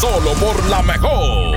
[0.00, 1.54] Solo por la mejor.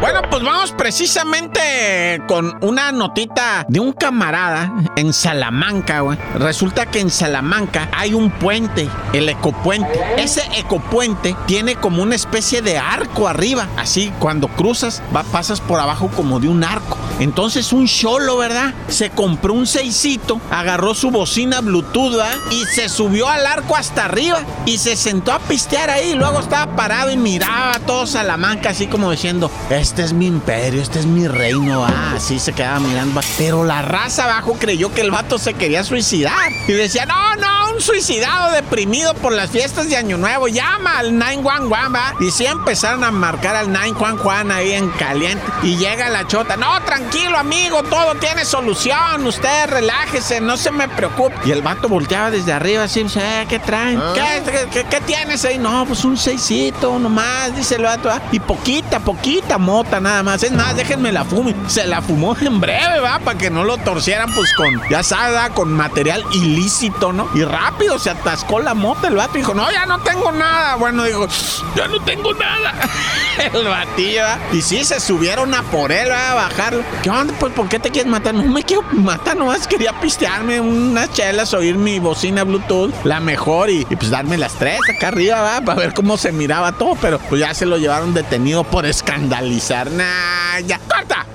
[0.00, 6.18] Bueno, pues vamos precisamente con una notita de un camarada en Salamanca, güey.
[6.34, 9.88] Resulta que en Salamanca hay un puente, el ecopuente.
[10.16, 13.68] Ese ecopuente tiene como una especie de arco arriba.
[13.76, 16.98] Así, cuando cruzas, va, pasas por abajo como de un arco.
[17.20, 18.74] Entonces un cholo, ¿verdad?
[18.88, 22.02] Se compró un seisito, agarró su bocina Bluetooth.
[22.50, 26.14] Y se subió al arco hasta arriba y se sentó a pistear ahí.
[26.14, 30.82] Luego estaba parado y miraba a todo Salamanca así como diciendo, este es mi imperio,
[30.82, 31.84] este es mi reino.
[31.84, 33.20] Ah, así se quedaba mirando.
[33.38, 36.50] Pero la raza abajo creyó que el vato se quería suicidar.
[36.66, 37.51] Y decía, no, no,
[37.82, 40.48] suicidado deprimido por las fiestas de Año Nuevo.
[40.48, 42.14] Llama al 911, ¿va?
[42.20, 45.44] Y sí empezaron a marcar al 911 ahí en caliente.
[45.62, 49.26] Y llega la chota, no, tranquilo amigo, todo tiene solución.
[49.26, 51.34] Usted relájese, no se me preocupe.
[51.44, 54.00] Y el vato volteaba desde arriba así, eh, ¿qué traen?
[54.14, 55.58] ¿Qué, qué, qué- qué tienes ahí?
[55.58, 58.10] No, pues un seisito nomás, dice el vato.
[58.10, 60.42] ah, Y poquita, poquita mota nada más.
[60.42, 61.54] Es más, déjenme la fume.
[61.66, 65.36] Se la fumó en breve, va, para que no lo torcieran, pues con, ya sabes,
[65.36, 65.48] ¿va?
[65.50, 67.28] con material ilícito, ¿no?
[67.34, 69.34] Y rápido se atascó la mota el vato.
[69.34, 70.76] Dijo, no, ya no tengo nada.
[70.76, 71.26] Bueno, digo,
[71.74, 72.72] ya no tengo nada.
[73.52, 74.38] el batillo, ¿va?
[74.52, 76.32] Y sí, se subieron a por él, ¿va?
[76.32, 76.82] a bajarlo.
[77.02, 77.34] ¿Qué onda?
[77.38, 78.34] Pues, ¿por qué te quieres matar?
[78.34, 83.70] No me quiero matar, nomás quería pistearme unas chelas, oír mi bocina Bluetooth, la mejor,
[83.70, 87.18] y, pues darme las tres acá arriba, va, para ver cómo se miraba todo, pero
[87.18, 89.90] pues ya se lo llevaron detenido por escandalizar.
[89.90, 91.26] Nah, ya, corta.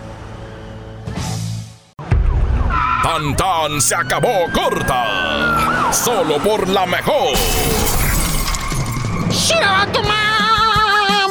[3.38, 5.57] Tan se acabó corta.
[5.92, 7.38] Solo por la mejor.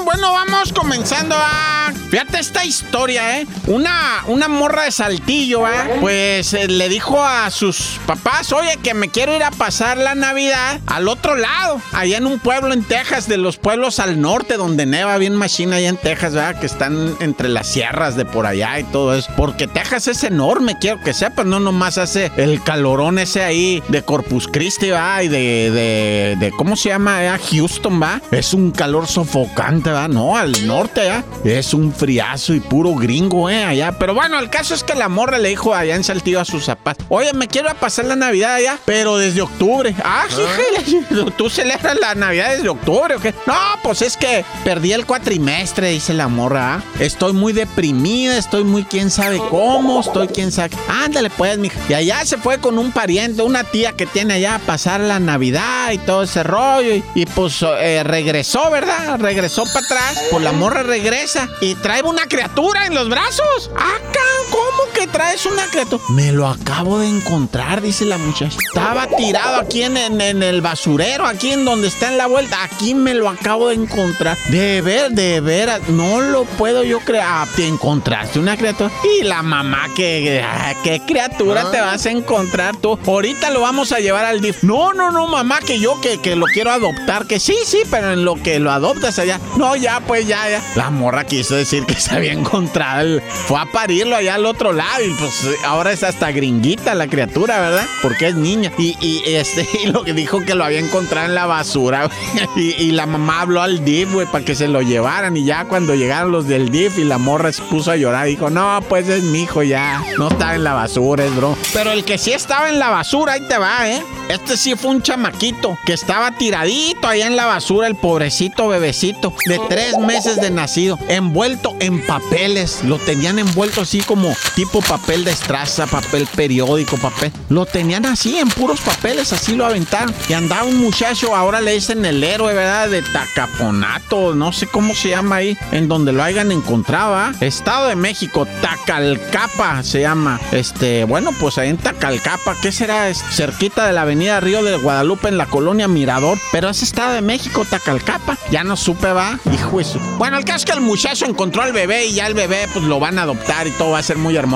[0.04, 1.75] Bueno, vamos comenzando a.
[2.10, 3.47] Fíjate esta historia, ¿eh?
[3.66, 5.98] Una, una morra de saltillo, ¿eh?
[6.00, 10.14] Pues eh, le dijo a sus papás, oye, que me quiero ir a pasar la
[10.14, 14.56] Navidad al otro lado, allá en un pueblo en Texas, de los pueblos al norte,
[14.56, 16.60] donde neva bien machina allá en Texas, ¿verdad?
[16.60, 19.30] Que están entre las sierras de por allá y todo eso.
[19.36, 24.03] Porque Texas es enorme, quiero que sepas, no nomás hace el calorón ese ahí de
[24.03, 25.22] Corpus Christi, ¿va?
[25.22, 27.24] Y de, de, de ¿cómo se llama?
[27.24, 27.38] eh?
[27.50, 28.20] Houston, ¿va?
[28.30, 30.08] Es un calor sofocante, ¿va?
[30.08, 31.24] No, al norte, ¿va?
[31.44, 33.64] Es un friazo y puro gringo, ¿eh?
[33.64, 33.92] Allá.
[33.98, 36.64] Pero bueno, el caso es que la morra le dijo allá en Saltillo a sus
[36.64, 39.94] zapatos, oye, me quiero pasar la Navidad allá, pero desde octubre.
[40.03, 43.34] Ah, híjole, ¿tú celebras la Navidad desde octubre o qué?
[43.47, 46.75] No, pues es que perdí el cuatrimestre, dice la morra.
[46.75, 46.82] ¿ah?
[46.98, 50.70] Estoy muy deprimida, estoy muy quién sabe cómo, estoy quién sabe.
[50.88, 51.78] Ándale, pues, mija.
[51.88, 55.20] Y allá se fue con un pariente, una tía que tiene allá a pasar la
[55.20, 56.94] Navidad y todo ese rollo.
[56.94, 59.19] Y, y, pues eh, regresó, ¿verdad?
[59.19, 60.22] Regresó para atrás.
[60.31, 63.71] Pues la morra regresa y trae una criatura en los brazos.
[63.75, 64.66] Acá, ¿cómo
[64.98, 66.02] que traes una criatura?
[66.10, 68.56] Me lo acabo de encontrar, dice la muchacha.
[68.58, 72.62] Estaba tirado aquí en, en- en el basurero, aquí en donde está en la vuelta.
[72.64, 74.36] Aquí me lo acabo de encontrar.
[74.48, 77.24] De ver, de veras, no lo puedo yo creer.
[77.26, 78.90] Ah, te encontraste una criatura.
[79.20, 82.98] Y la mamá, que, ah, ¿qué criatura te vas a encontrar tú?
[83.06, 84.62] Ahorita lo vamos a llevar al DIF.
[84.62, 87.26] No, no, no, mamá, que yo que, que lo quiero adoptar.
[87.26, 89.40] Que sí, sí, pero en lo que lo adoptas allá.
[89.56, 90.62] No, ya, pues ya, ya.
[90.74, 93.00] La morra quiso decir que se había encontrado.
[93.02, 94.85] el- Fue a parirlo allá al otro lado.
[95.04, 97.86] Y pues ahora es hasta gringuita la criatura, ¿verdad?
[98.02, 98.72] Porque es niña.
[98.78, 102.08] Y, este, y lo que dijo que lo había encontrado en la basura.
[102.56, 105.36] Y, y la mamá habló al DIF, güey, para que se lo llevaran.
[105.36, 108.48] Y ya cuando llegaron los del DIF y la morra se puso a llorar, dijo,
[108.48, 110.02] no, pues es mi hijo ya.
[110.16, 111.56] No estaba en la basura, es bro.
[111.74, 114.03] Pero el que sí estaba en la basura, ahí te va, ¿eh?
[114.28, 119.33] Este sí fue un chamaquito que estaba tiradito allá en la basura, el pobrecito bebecito
[119.47, 122.83] de tres meses de nacido, envuelto en papeles.
[122.83, 127.33] Lo tenían envuelto así como tipo papel de estraza, papel periódico, papel.
[127.48, 130.15] Lo tenían así en puros papeles, así lo aventaron.
[130.28, 132.89] Y andaba un muchacho, ahora le dicen el héroe, ¿verdad?
[132.89, 136.97] De Tacaponato, no sé cómo se llama ahí, en donde lo hayan encontrado.
[137.41, 140.41] Estado de México, Tacalcapa se llama.
[140.53, 143.09] Este, bueno, pues ahí en Tacalcapa, ¿qué será?
[143.09, 146.39] Es cerquita de la avenida Río de Guadalupe en la colonia Mirador.
[146.53, 148.36] Pero es Estado de México, Tacalcapa.
[148.51, 149.39] Ya no supe, va.
[149.53, 149.98] Hijo eso.
[150.19, 152.84] Bueno, el caso es que el muchacho encontró al bebé y ya el bebé, pues
[152.84, 154.55] lo van a adoptar y todo va a ser muy hermoso.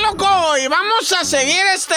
[0.13, 1.95] Y vamos a seguir este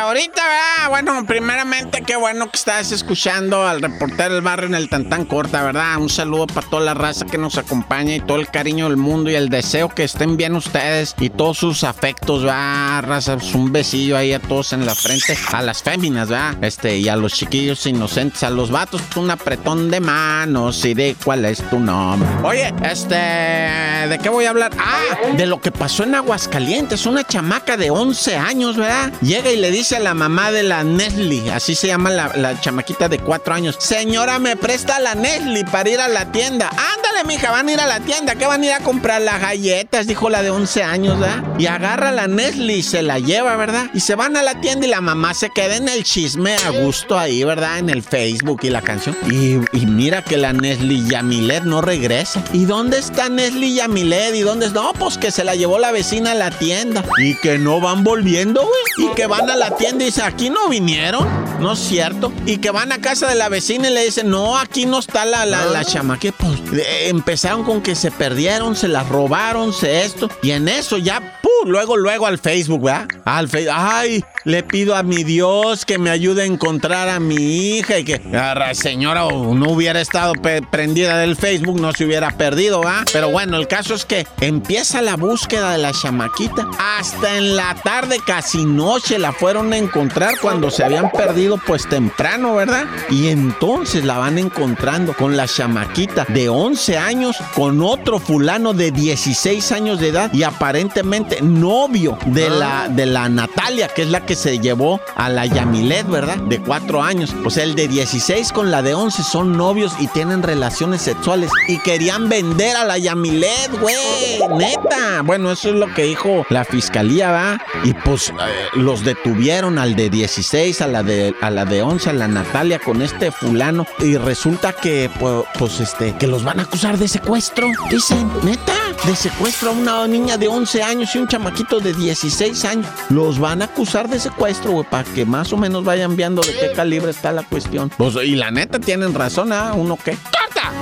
[0.00, 0.90] ahorita, ¿verdad?
[0.90, 5.62] Bueno, primeramente, qué bueno que estás escuchando al reportero del barrio en el Tantán Corta,
[5.62, 5.98] ¿verdad?
[5.98, 9.30] Un saludo para toda la raza que nos acompaña y todo el cariño del mundo
[9.30, 13.04] y el deseo que estén bien ustedes y todos sus afectos, ¿verdad?
[13.04, 16.62] Raza, pues, un besillo ahí a todos en la frente, a las féminas, ¿verdad?
[16.62, 20.94] Este, y a los chiquillos inocentes, a los vatos, pues, un apretón de manos y
[20.94, 22.28] de cuál es tu nombre.
[22.42, 24.72] Oye, este, ¿de qué voy a hablar?
[24.78, 29.12] Ah, de lo que pasó en Aguascalientes, una chamaca de 11 años, ¿verdad?
[29.20, 33.10] Llega y le dice a la mamá de la Nestle, así se llama la, chamaquita
[33.10, 36.70] de 4 años, señora, me presta la Nestle para ir a la tienda.
[36.70, 39.20] Ándale, mija, van a ir a la tienda, ¿qué van a ir a comprar?
[39.20, 41.44] Las galletas, dijo la de 11 años, ¿verdad?
[41.58, 43.90] Y agarra la Nestle y se la lleva, ¿verdad?
[43.92, 46.70] Y se van a la tienda y la mamá se queda en el chisme a
[46.70, 47.78] gusto ahí, ¿verdad?
[47.78, 49.14] En el Facebook y la canción.
[49.30, 52.42] Y, mira que la Nestle Yamilet no regresa.
[52.54, 54.34] ¿Y dónde está Nestle Yamilet?
[54.34, 54.70] ¿Y dónde?
[54.70, 57.04] No, pues que se la llevó la vecina a la tienda.
[57.18, 59.08] Y que no van volviendo, güey.
[59.10, 61.26] Y que van a la tienda y dice, aquí no vinieron.
[61.60, 62.32] No es cierto.
[62.46, 65.24] Y que van a casa de la vecina y le dicen, no, aquí no está
[65.24, 66.18] la, la, la chama.
[66.18, 66.60] Que pues
[67.02, 70.28] empezaron con que se perdieron, se la robaron, se esto.
[70.42, 71.40] Y en eso ya.
[71.64, 73.08] Luego, luego al Facebook, ¿verdad?
[73.24, 73.74] Al Facebook.
[73.76, 78.04] Ay, le pido a mi Dios que me ayude a encontrar a mi hija y
[78.04, 80.34] que, la señora, no hubiera estado
[80.70, 83.04] prendida del Facebook, no se hubiera perdido, ¿va?
[83.12, 86.68] Pero bueno, el caso es que empieza la búsqueda de la chamaquita.
[86.98, 91.88] Hasta en la tarde, casi noche, la fueron a encontrar cuando se habían perdido, pues
[91.88, 92.84] temprano, ¿verdad?
[93.10, 98.90] Y entonces la van encontrando con la chamaquita de 11 años, con otro fulano de
[98.90, 104.24] 16 años de edad y aparentemente novio de la, de la Natalia, que es la
[104.24, 106.36] que se llevó a la Yamilet, ¿verdad?
[106.36, 107.34] De cuatro años.
[107.44, 111.50] O sea, el de 16 con la de 11 son novios y tienen relaciones sexuales.
[111.68, 114.40] Y querían vender a la Yamilet, güey.
[114.56, 115.22] Neta.
[115.22, 117.58] Bueno, eso es lo que dijo la fiscalía, ¿va?
[117.84, 118.32] Y pues eh,
[118.74, 122.78] los detuvieron al de 16, a la de, a la de 11, a la Natalia
[122.78, 123.86] con este fulano.
[123.98, 127.68] Y resulta que, pues, pues este, que los van a acusar de secuestro.
[127.90, 128.74] Dicen, neta,
[129.06, 132.86] de secuestro a una niña de 11 años y un chamaquito de 16 años.
[133.10, 136.54] Los van a acusar de secuestro, güey, para que más o menos vayan viendo de
[136.54, 137.90] qué calibre está la cuestión.
[137.96, 139.72] Pues, y la neta tienen razón, ¿ah?
[139.74, 140.16] ¿Uno qué?
[140.24, 140.72] ¡Corta!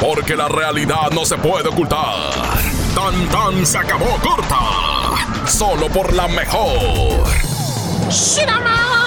[0.00, 2.32] Porque la realidad no se puede ocultar.
[2.94, 4.58] Tan tan se acabó corta.
[5.46, 7.24] Solo por la mejor.
[8.10, 9.01] ¡Shiraman!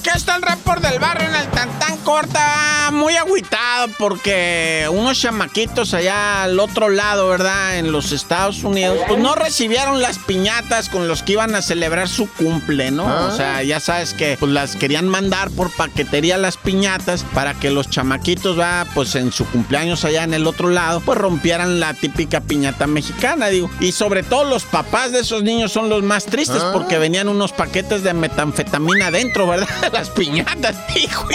[0.00, 5.20] Aquí está el report del barrio en el tan tan corta muy agüitado porque unos
[5.20, 7.76] chamaquitos allá al otro lado, ¿verdad?
[7.76, 12.08] En los Estados Unidos, pues no recibieron las piñatas con los que iban a celebrar
[12.08, 13.04] su cumple, ¿no?
[13.26, 13.62] O sea, ah.
[13.62, 18.58] ya sabes que pues las querían mandar por paquetería las piñatas para que los chamaquitos,
[18.58, 22.86] va, pues en su cumpleaños allá en el otro lado, pues rompieran la típica piñata
[22.86, 23.70] mexicana, digo.
[23.80, 26.70] Y sobre todo los papás de esos niños son los más tristes ah.
[26.72, 29.89] porque venían unos paquetes de metanfetamina dentro, ¿verdad?
[29.92, 30.76] Las piñatas.
[30.96, 31.28] Hijo,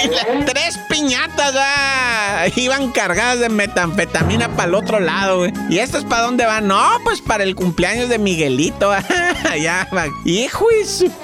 [0.45, 1.55] tres piñatas
[2.55, 5.53] iban cargadas de metanfetamina para el otro lado, güey.
[5.69, 6.67] ¿Y es para dónde van?
[6.67, 8.91] No, pues para el cumpleaños de Miguelito.
[9.61, 9.87] ya,
[10.23, 10.65] hijo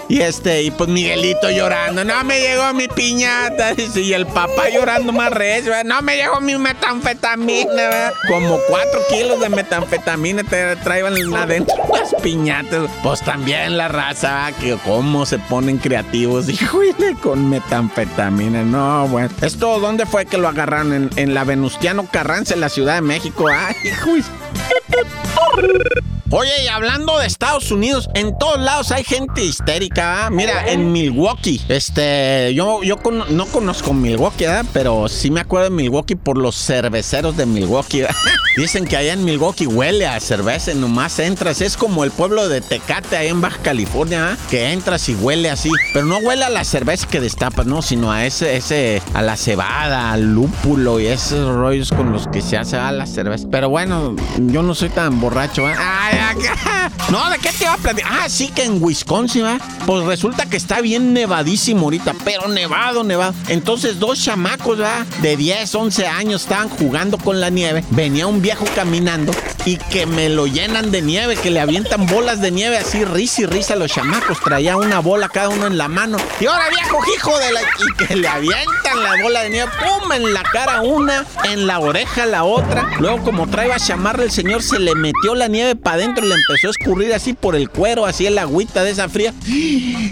[0.07, 2.03] y este, y pues Miguelito llorando.
[2.03, 3.73] No me llegó mi piñata.
[4.01, 5.73] Y el papá llorando más recio.
[5.83, 12.89] No me llegó mi metanfetamina, Como cuatro kilos de metanfetamina te traían adentro las piñatas.
[13.03, 16.79] Pues también la raza, que cómo se ponen creativos, hijo,
[17.21, 18.63] con metanfetamina.
[18.63, 19.29] No, bueno.
[19.41, 23.47] ¿Esto dónde fue que lo agarraron en, la Venustiano Carranza, en la Ciudad de México.
[23.47, 24.11] Ay, hijo.
[26.33, 30.27] Oye, y hablando de Estados Unidos, en todos lados hay gente histérica.
[30.27, 30.29] ¿ah?
[30.29, 34.65] Mira, en Milwaukee, este, yo, yo no conozco Milwaukee, ¿verdad?
[34.71, 38.03] pero sí me acuerdo de Milwaukee por los cerveceros de Milwaukee.
[38.55, 41.59] Dicen que allá en Milwaukee huele a cerveza, nomás entras.
[41.59, 44.37] Es como el pueblo de Tecate, ahí en Baja California, ¿ah?
[44.49, 45.69] que entras y huele así.
[45.93, 49.35] Pero no huele a la cerveza que destapas, no, sino a ese, ese, a la
[49.35, 53.47] cebada, al lúpulo y esos rollos con los que se hace a la cerveza.
[53.51, 55.73] Pero bueno, yo no soy tan borracho, ¿eh?
[55.77, 56.20] ¡Ay,
[57.11, 58.11] no, ¿de qué te iba a platicar?
[58.21, 59.59] Ah, sí que en Wisconsin, ¿eh?
[59.85, 63.33] Pues resulta que está bien nevadísimo ahorita, pero nevado, nevado.
[63.47, 65.05] Entonces, dos chamacos, ¿verdad?
[65.21, 67.83] De 10, 11 años estaban jugando con la nieve.
[67.89, 69.33] Venía un viejo caminando
[69.65, 73.41] y que me lo llenan de nieve, que le avientan bolas de nieve así, risa
[73.41, 74.39] y risa a los chamacos.
[74.39, 76.17] Traía una bola cada uno en la mano.
[76.39, 77.61] Y ahora, viejo hijo de la.
[77.61, 80.11] Y que le avientan avientan la bola de nieve, ¡pum!
[80.11, 82.89] En la cara una, en la oreja la otra.
[82.99, 86.29] Luego, como trae a chamarra, el señor se le metió la nieve para adentro y
[86.29, 89.33] le empezó a escurrir así por el cuero, así el agüita de esa fría.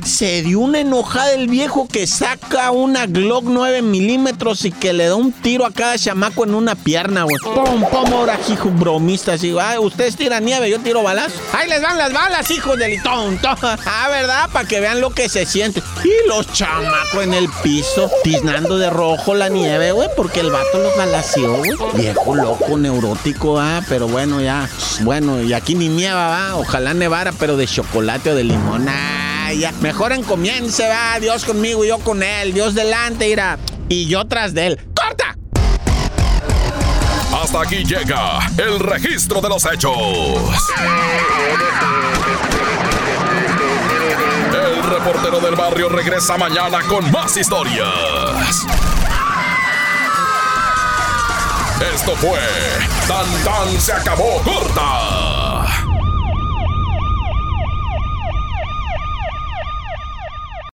[0.04, 5.08] Se dio una enojada el viejo que saca una Glock 9 milímetros y que le
[5.08, 7.38] da un tiro a cada chamaco en una pierna, güey.
[7.44, 8.14] ¡Pum, pum!
[8.14, 11.32] Ahora, hijo bromista, así, ah, ustedes tiran nieve, yo tiro balas.
[11.54, 13.40] Ahí les van las balas, hijos del litón.
[13.92, 14.50] Ah, ¿verdad?
[14.52, 15.82] Para que vean lo que se siente.
[16.04, 20.80] Y los chamacos en el piso, tiznando de rojo la nieve, güey, porque el vato
[20.80, 21.72] los galació, güey.
[21.96, 24.70] Viejo loco, neurótico, ah, pero bueno, ya.
[25.02, 26.56] Bueno, y aquí ni nieva, va.
[26.56, 28.88] Ojalá nevara, pero de chocolate o de limón.
[28.88, 29.72] Ah, ya.
[29.82, 31.20] Mejor encomiéndense, va.
[31.20, 32.54] Dios conmigo y yo con él.
[32.54, 33.58] Dios delante, irá.
[33.88, 34.80] Y yo tras de él.
[34.94, 35.36] ¡Corta!
[37.34, 39.96] Hasta aquí llega el registro de los hechos.
[45.12, 48.64] Reportero del barrio regresa mañana con más historias.
[51.96, 52.40] Esto fue
[53.08, 55.39] Tan Tan se acabó corta